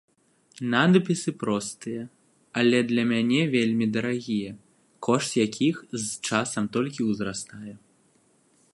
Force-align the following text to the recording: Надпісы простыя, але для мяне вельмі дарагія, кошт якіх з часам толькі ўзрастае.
Надпісы 0.73 1.29
простыя, 1.43 2.03
але 2.63 2.79
для 2.91 3.03
мяне 3.11 3.41
вельмі 3.57 3.85
дарагія, 3.99 4.51
кошт 5.09 5.31
якіх 5.47 5.75
з 6.01 6.05
часам 6.31 6.63
толькі 6.79 7.01
ўзрастае. 7.13 7.73